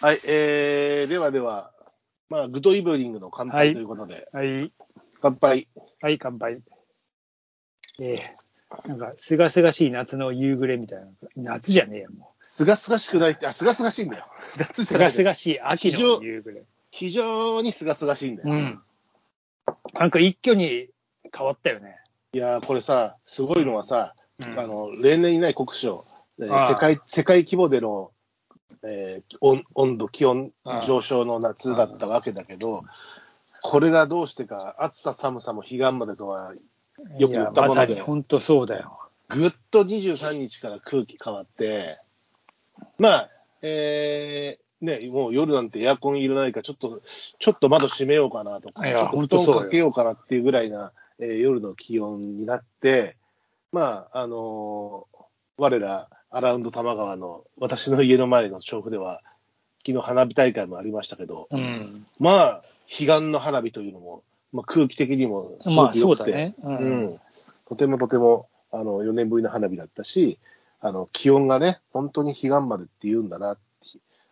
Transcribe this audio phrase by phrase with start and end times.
[0.00, 1.72] はい、えー、ではでは、
[2.28, 4.72] まあ、グッドイブニングの乾杯ということで、はい。
[5.20, 5.66] 乾杯。
[6.00, 6.60] はい、乾杯。
[7.98, 11.52] えー、なんか、すがすがしい夏の夕暮れみたいな。
[11.54, 14.26] 夏じゃねえよ、もすがすがしくないって、あ、すがすがしいんだよ。
[14.56, 14.84] 夏う。
[14.84, 16.64] じゃないすがすがしい秋の夕暮れ。
[16.92, 18.52] 非常にすがすがしいんだよ。
[18.52, 18.80] うん。
[19.94, 20.90] なんか一挙に
[21.36, 21.96] 変わったよね。
[22.34, 26.06] いやー、これさ、すごいのはさ、うんあの、例年にない国書、
[26.38, 28.12] えーああ世界、世界規模での、
[28.82, 30.52] えー温温度、気温
[30.86, 32.84] 上昇の夏だったわけだけど、
[33.62, 36.54] これがどうしてか、暑さ寒さも彼岸までとは、
[37.18, 38.98] よく言ったものでま本当そうだよ。
[39.28, 41.98] ぐっと23日から空気変わって、
[42.98, 43.30] まあ、
[43.62, 47.02] えーね、もう夜なんてエアコンいらないから、ちょっと、
[47.38, 53.16] ちょっと窓閉めようかなとか、ちょっと布団かけようかなっていうぐらいな、えー夜の気温になって、
[53.72, 55.18] まあ、あのー
[55.58, 59.22] 我ら、アラウンド多摩川の私の家の前の調布では、
[59.86, 62.06] 昨日花火大会もありましたけど、うん。
[62.18, 66.54] まあ、彼岸の花火というのも、まあ、空気的にもすごまあく良くて、ね。
[66.62, 66.68] う。
[66.68, 67.20] うんん、
[67.68, 70.38] とてもとてもあの4年ぶりの花火だったし、
[70.80, 73.62] あの気温がね、本当に彼岸までって言うんだなって、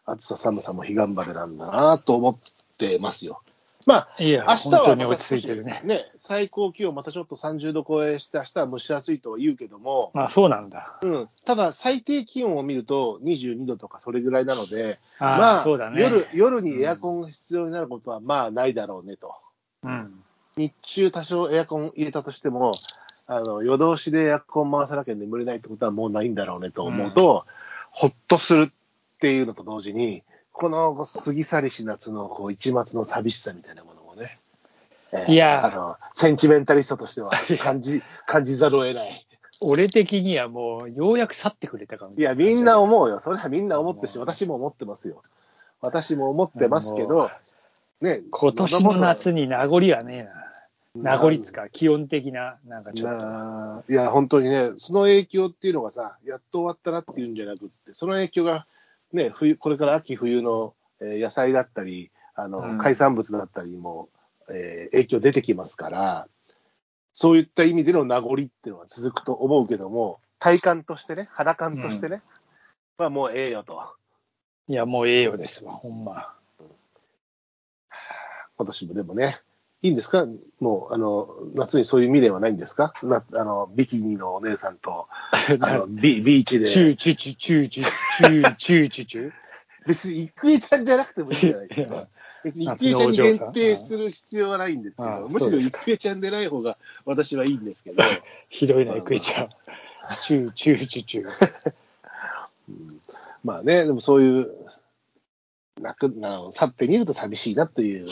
[0.05, 2.37] 暑さ寒さも彼岸までなんだなと思っ
[2.79, 3.43] てますよ。
[3.87, 5.81] まあ、いや、明日本当にはまた落ち着いてるね。
[5.85, 10.99] ね、最高気温またちょっと30度超えして、明日は蒸し暑いとは言うけども、まあそうなんだ。
[11.03, 16.03] うん、ただ最低気温を見ると22度とかそれぐらいなので、あまあ、あ、そうだね。
[16.03, 19.37] 夜夜にエアコンが必要になることはまあないだろうねと。
[19.85, 20.21] うん。
[20.57, 22.73] 日中多少エアコン入れたとしても、
[23.29, 27.45] あの夜通しでエアコン回さなきゃ眠れないってことはもうないんだろうねと思うと、
[27.93, 28.69] ほっとするっ
[29.21, 30.25] ていうのと同時に、
[30.59, 34.39] この過ぎ去りし夏のこう一末の寂しさみたいなものもね、
[35.13, 39.27] えーいやあのセンチメンタリストとしては 感じ感じざるを得ない。
[39.61, 42.81] 俺的にはもう、ようやく去ってくれたかもいや、みんなう。
[42.81, 43.21] 思うよ。
[43.21, 45.23] それはみんな思ってるし、うん私も思ってますよ。
[45.81, 47.31] 私も思ってますけど、
[48.03, 50.29] ね、今年の夏に名残はね
[50.95, 51.11] えな。
[51.11, 53.93] 名残っつかか、気温的な、なんかちょっと。
[53.93, 58.67] いや、本当にね、その影響っていうのがさ、やっと終わったなっていうんじゃなくって、その影響が、
[59.17, 64.09] ね、冬これから秋冬の、えー野菜だったり、あの、うん海産物だったりも、
[64.49, 66.29] えー影響出てきますから、
[67.13, 72.23] そういった意味での名残っていうのは続くと思うけども、体感としてね、肌感としてね、
[72.99, 73.83] まあもうええよと。
[74.69, 76.35] いや、もうええよですわ、ほんま。
[78.59, 79.41] 今年もでもね、
[79.87, 80.27] いいんですか？
[80.61, 82.93] もう、あの、夏にそういう未練はないんですか？
[83.03, 85.07] なあの、ビキニのお姉さんと、
[85.61, 86.67] あのビビーチで。
[86.67, 89.33] チューチュチュチューチュチューチューチュチュ
[89.87, 92.09] 別に郁恵ちゃんじゃなくてもいいじゃないですか？
[92.45, 98.03] 別に郁恵ちゃんに限定する必要はないんですけあど、むしろ郁恵ちゃんでない方が私はいいんですけど、
[98.49, 99.49] ひどいな、エクイちゃん。
[100.21, 101.29] チューチューチュチュ。
[102.69, 103.01] うん
[103.45, 104.51] まあね、でもそういう、
[105.81, 108.09] なくあの去ってみると寂しいなという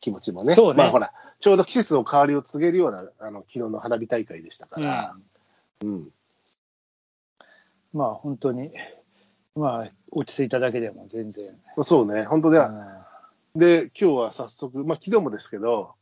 [0.00, 0.78] 気持ちもね、そうね。
[0.78, 5.16] まあほら、ちょうど季節の変わりを告げるようなあの昨日の花火大会でしたから、
[5.82, 6.08] うん。
[7.92, 8.70] まあ、本当に、
[9.56, 11.56] まあ、落ち着いただけでも全然。
[11.82, 12.68] そうね、本当では、
[13.54, 15.94] うで、今日は早速、まあ昨日もですけど、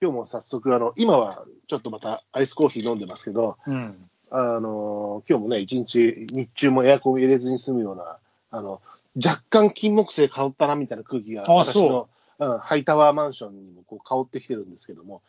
[0.00, 4.10] 今日も早速、あの今はちょっとまたアイスコーヒー飲んでますけど、んうん。
[4.30, 8.18] あの今日もね、一日、日中もエアコン入れずに済むような、
[8.50, 8.80] あの
[9.16, 12.08] 若干金木犀香ったなみたいな空気が、あ私の、
[12.38, 15.22] うん、ハイタワーマンションにもこう香ってきてるんですけども、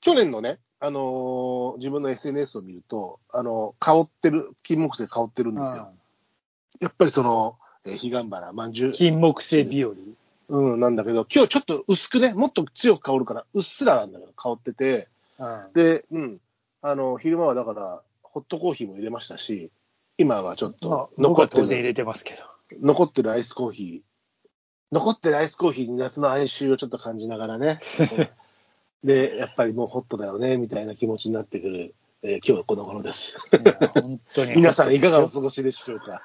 [0.00, 5.92] 去年のね、あのー自分の SNS を見ると、あの香ってる、金木犀香ってるんですよ。
[6.80, 7.56] やっぱりその、
[7.86, 9.92] えー、彼岸花、まんじゅう、金木犀日和。
[10.48, 15.08] うん、なんだけど、今日ちょっと薄くね、もっと強く香るから、うっすらなんだけど、香ってて、
[15.38, 16.40] うんで、うん、
[16.82, 19.70] あの、昼間はだから、ホットコーヒーも入れましたし、
[20.18, 22.42] 今はちょっまあと、僕残って当然入れてますけど。
[22.80, 24.13] 残ってるアイスコーヒー、
[24.92, 27.80] 残ってるアイスコーヒーに夏の哀愁をちょっと感じながらね、
[29.02, 33.36] で、やっぱりもうホットだよね、みたいな気持ちになってくる、えー今日はこの頃です。
[33.52, 34.54] いや本当に。
[34.56, 36.22] 皆さんいかがお過ごしでしょうか？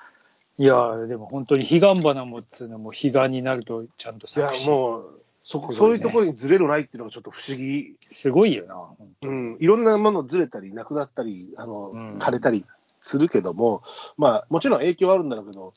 [0.57, 8.88] いや、でも本当に彼岸花もつうのも彼岸になるとちゃんといや咲く、しもう、そこ、そういうところにずれるないっていうのがちょっと不思議すごいよな。
[9.23, 12.65] うん、いろんなものずれたり、なくなったり、あの、うん枯れたり
[13.01, 13.81] するけども、
[14.17, 15.73] まあ、もちろん影響はあるんだろうけど、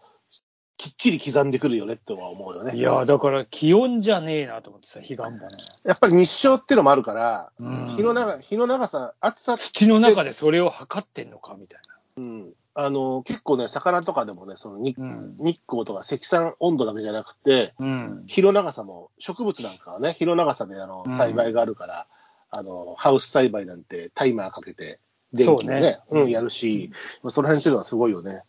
[0.83, 2.77] きっちり刻んでくるよねっては思うよね。
[2.77, 5.39] いや、だから気温じゃねえなと思ってさ、彼岸花。
[5.85, 11.81] やっぱり日照ってのもあるから、うん日の長日の長さ、暑さ、土の中でそれを測ってんのかみたい
[12.17, 17.87] うん、あの結構ね、魚とかでもね、その日,、うん日光とか積算温度だけじゃなくて、な。
[17.87, 18.25] うん。
[18.27, 22.07] 日の長さも、植物なんかはね、日の長さであのうん栽培があるから、
[22.51, 24.99] あの、ハウス栽培なんてタイマーかけて、
[25.33, 26.91] 電気でね、そうねうん、やるし、
[27.29, 28.43] その辺っていうのはすごいよね。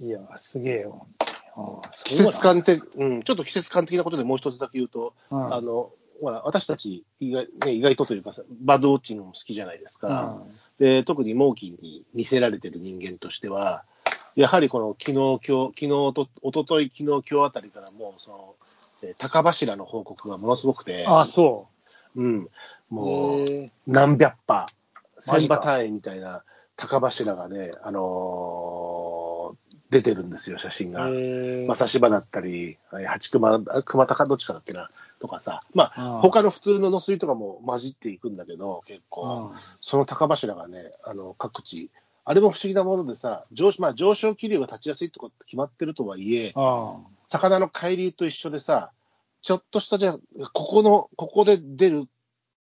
[0.00, 1.06] いや、すげえよ。
[2.04, 5.54] 季節感的、うん、ちょっと季節感的なことでもう一つだけ言うと、うん。
[5.54, 5.90] あの、
[6.20, 10.42] ほら、私たち意外、ね、意外とというかさ、バードウォッチングも好きじゃないですか。
[10.78, 13.84] で、特にモーキンに見せられてる人間としては、
[14.34, 15.14] やはりこの昨日、
[15.46, 18.54] 今日、昨日と、一昨日昨日、今日あたりからもう、その、
[19.02, 21.66] えー高柱の報告がものすごくて、あ、そ
[22.14, 22.22] う。
[22.22, 22.50] ん、う。
[22.88, 23.44] もう、
[23.86, 24.68] 何百羽、
[25.18, 26.44] 千羽単位みたいな
[26.76, 28.91] 高柱がね、あのー
[29.92, 31.10] 出てるんですよ、写真が。
[31.68, 34.90] まさしばだったり、えー八熊、あ熊高どっちかだっけな、
[35.20, 41.90] とかさ、まあ、うん他の普通の野水とかも混じっていくんだけど、結構、うんその高柱がね、あの各地、
[42.24, 46.96] あれも不思議なものでさ、上,、まあ、上昇気流が立ちやすいとこって決まってるとはいえ、あ
[47.28, 48.92] 魚の海流と一緒でさ、
[49.42, 52.08] ちょっとしたじゃあここの、ここで出る、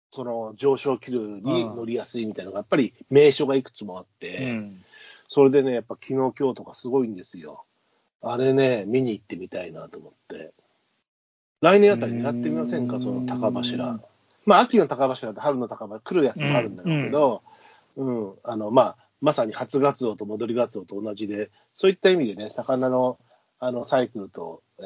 [0.09, 4.83] その上昇気流に乗りやすいみたいなのが、やっぱり名所がいくつもあって、うん。
[5.27, 7.65] それでね、やっぱ昨日、今日とかすごいんですよ。
[8.21, 10.53] あれね、見に行ってみたいなと思って。
[11.61, 13.99] 来年あたり狙ってみませんか、その高柱。
[14.45, 17.41] まあ、秋の高柱と春の高柱、来るやつもあるんだろうけど、
[17.95, 23.17] うん、あの、まあ、まさに初ガツオと戻りガツオと同じで、そういった意味でね、魚の
[23.65, 24.83] あのサイクルと、え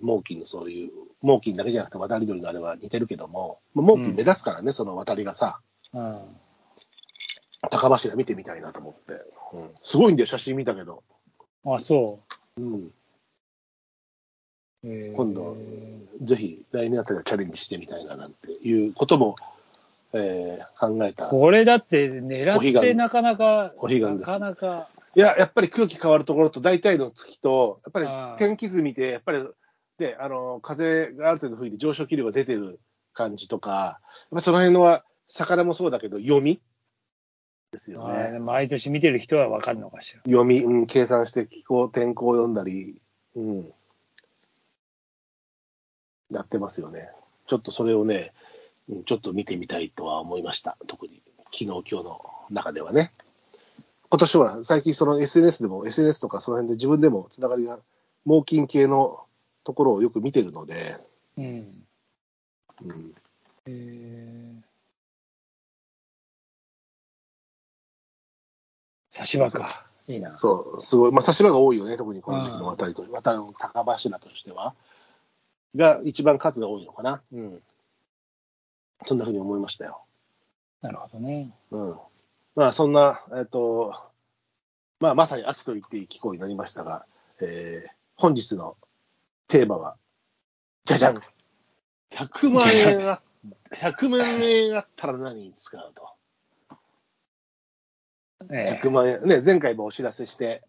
[0.00, 0.90] ー、猛禽のそういう、
[1.20, 5.58] 猛禽だけじゃなくて渡り鳥のあれは似てるけども、まあ猛禽目立つからね、その渡りがさ、
[5.92, 6.18] うん。
[7.70, 9.12] 高柱見てみたいなと思って。
[9.52, 11.02] うん、すごいんだよ、写真見たけど。
[11.64, 12.20] あ、そ
[12.56, 12.92] うん、う。
[14.84, 15.56] へー今度
[16.22, 19.36] ぜひ来年あたりはチャレンジしてみたいななんていうことも、
[20.12, 21.26] えー考えた。
[21.26, 29.44] これだって狙ってなかなか、お彼岸ですなかなか、いや、やっぱり空気変わるところと大体の月と、やっぱり天気図見て、やっぱり、
[29.98, 32.80] で、あの、風がある程度吹いて上昇気流が出てる
[33.12, 34.00] 感じとか、やっ
[34.30, 36.60] ぱりその辺のは、魚もそうだけど、読み
[37.74, 38.38] ですよあね。
[38.38, 40.22] 毎年見てる人は分かるのかしら。
[40.24, 42.96] 読み、うん、計算して気候、天候を読んだり、
[43.34, 43.72] うん。
[46.30, 47.08] やってますよね。
[47.46, 48.32] ちょっとそれをね、
[48.88, 50.76] うんちょっと見てみたいとは思いました。
[50.86, 53.12] 特に、昨日、今日の中ではね。
[54.10, 57.80] 今年ほら、最近その SNS でも、SNS とかその辺で自分でもつながりが、
[58.24, 59.20] 猛禽系の
[59.64, 60.98] ところをよく見てるので、
[61.36, 61.84] うん。
[62.84, 63.14] うん、
[63.66, 64.53] へー
[69.14, 69.86] 差し歯か。
[70.08, 70.36] いいな。
[70.36, 74.74] そう、すごい、まあ、差し歯が多いよね、特にこの時期の渡りと、渡りの高柱としては。
[75.76, 77.22] が、一番数が多いのかな。
[77.32, 77.62] うん。
[79.04, 80.02] そんなふうに思いましたよ。
[80.82, 81.52] なるほどね。
[81.70, 81.98] うん。
[82.56, 83.94] まあ、そんな、えっ、と、
[84.98, 87.06] まあ、まさに秋と言っていい気候になりましたが、
[87.40, 88.76] えー本日の
[89.48, 89.96] テーマは、
[90.84, 91.20] じゃじゃん
[92.12, 93.20] !100 万円あ、
[93.72, 96.08] 100万円あったら何に使うと。
[98.50, 99.22] え100万円。
[99.22, 100.62] ね、前回もお知らせして、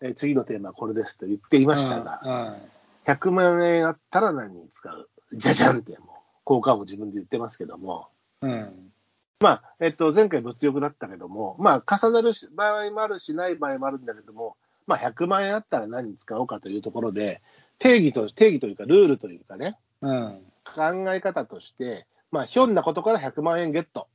[0.00, 2.58] えー次のテーマはこれですと言っていましたが、が。
[3.06, 5.08] 100万円あったら何に使う？
[5.32, 6.08] じゃじゃんって、もう、
[6.44, 8.08] 効果も自分で言ってますけども、
[8.42, 8.50] うん。
[8.50, 8.92] うん。
[9.40, 17.42] まあ、えっと、前回物欲だったけども、まあ、重なるし場合もあるし、ない場合もあるんだけども、まあ、100万円あったら何に使おうかというところで、
[17.78, 20.40] 定義と、定義というか、ルールというかね、うん。
[20.64, 24.08] 考え方として、まあ、ひょんなことから100万円ゲット。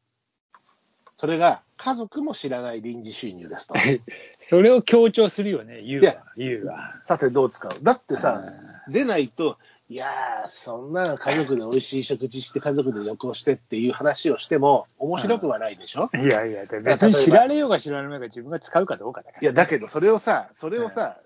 [1.21, 3.75] それが、家族も知らない臨時収入ですと。
[4.41, 6.15] それを強調するよね、言うは。
[6.35, 6.89] 言うは。
[6.99, 8.41] さて、どう使うだってさ、
[8.87, 19.43] う出ないと、いやー、そんな家族で美味しい食事して、家族で旅行してっていう話をしても、面白くはないでしょ、んいやいや、別に知られようが知られまいが自分が使うかどうかだから。
[19.43, 21.19] いや、だけど、それをさ、それをさ、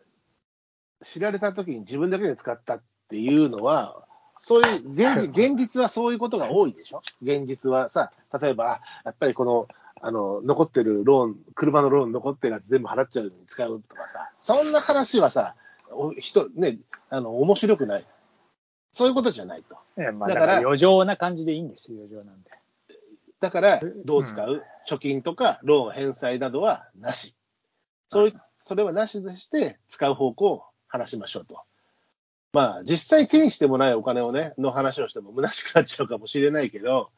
[1.01, 4.05] 知られた時に自分だけで使ったっていうのは、
[4.37, 7.01] そういう現実、 現実はそういうことが多いでしょ？
[7.21, 8.11] 現実はさ、
[8.41, 9.67] 例えば、あやっぱりこの、
[10.01, 15.55] あの、残ってるローン、車のローン残ってるやつ全部払っちゃうのに使うとかさ、そんな話はさ、
[15.91, 16.77] お人、ね、
[17.09, 18.05] あの、面白くない。
[18.91, 19.77] そういうことじゃないと。
[20.13, 22.51] まあ、だからら余剰な感じでいいんですよ、余剰なんで。
[23.39, 27.35] だから、どう使う、貯金とかローン返済などはなし。
[28.07, 31.59] そういそれはなしでして、使う方向を話しましょうと。
[32.53, 37.09] まあ、実際手にしてもないお金をね、の話をしても虚しくなっちゃうかもしれないけど、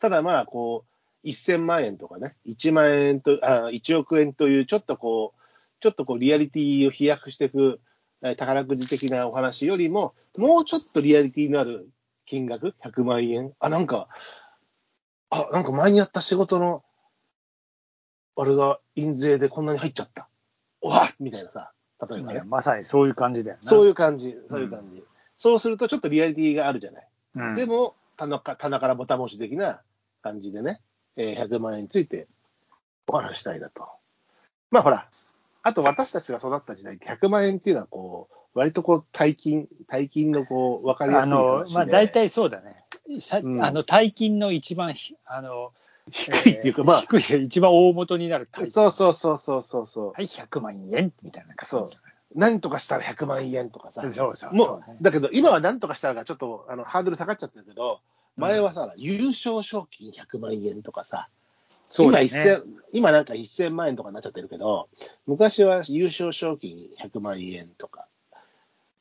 [0.00, 0.95] ただまあ、こう、
[1.30, 5.40] 1000万円とかね、1万円と、あ1億円という、ちょっとこう、
[5.80, 7.80] ちょっとこう、リアリティを飛躍していく、
[8.22, 11.88] えー宝くじ的なお話よりも、もうちょっとリアリティのある
[12.24, 13.52] 金額、100万円。
[13.60, 14.08] あ、なんか、
[15.30, 16.82] あ、なんか前にやった仕事の、
[18.36, 20.28] あれが印税でこんなに入っちゃった。
[20.80, 21.72] おわっみたいなさ、
[22.08, 22.42] 例えばね。
[22.44, 23.62] まさにそういう感じだよな。
[23.62, 25.02] そういいう感じ、そういう感じ。
[25.36, 27.08] そうするとちょっとリアリティがあるじゃない。
[27.36, 27.54] うん。
[27.54, 29.82] でも、棚か棚からぼたもち的な
[30.22, 30.80] 感じでね、
[31.16, 32.26] えー100万円について
[33.06, 33.88] お話ししたいなと。
[34.70, 35.08] まあほら、
[35.62, 41.74] あと私たちが育った時代って100万円っていうのはこう、割とこう、大金、大金のこう、わかりやすいあの話、で。
[41.74, 42.76] まあ、大体そうだね。
[43.20, 45.72] さうんあの、大金の一番ひ、あの、
[46.10, 48.70] 低いっていうか、ま低い、一番大元になるあ、大金。
[48.70, 50.12] そうそうそうそうそうそう。
[50.12, 51.70] はい、100万円みたいな感じ。
[51.70, 51.90] そう
[52.34, 54.02] 何とかしたら100万円とかさ。
[54.02, 58.00] そうそうそうもう、だけど今は何とかしたらがちょっとあのハードル下がっちゃってるけど、
[58.36, 61.28] 前はさ、優勝賞金100万円とかさ、
[61.88, 62.26] 今そうだね。
[62.26, 64.88] 1000今なんか1000万円とかになっちゃってるけど、
[65.26, 68.06] 昔は優勝賞金100万円とか、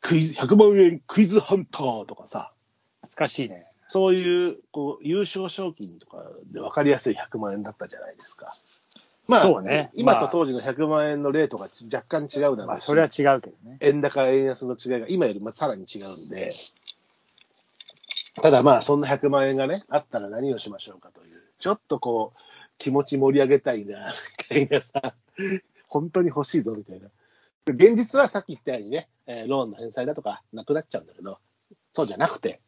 [0.02, 2.52] クイズ100万円クイズハンターとかさ、
[3.02, 3.66] 懐かしいね。
[3.88, 8.56] そういうこう優勝賞金とかで分かりやすい100万円だったじゃないですか。
[9.28, 13.78] まあ、そうね今と当時の100万円のレートがち若干違うだろうし、まあ、それは違うけどね。
[13.80, 16.54] 円高、円安の違いが今よりまあさらに違うんで、
[18.42, 22.40] ただまあ、そんな100万円がね、あったら何をしましょうかという、ちょっとこう、
[22.78, 24.12] 気持ち盛り上げたいな、
[24.52, 25.16] みたいなさ、
[25.88, 27.10] 本当に欲しいぞみたいな。
[27.68, 29.10] 現実はさっき言ったようにね、
[29.48, 31.40] ローンの返済だとかなくなっちゃうんだけど、
[31.94, 32.62] そうじゃなくて、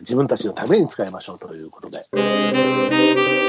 [0.00, 3.45] 自分たちのために使いましょうということで。